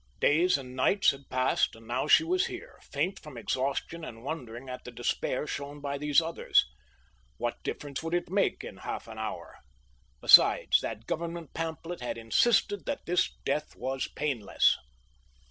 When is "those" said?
5.99-6.19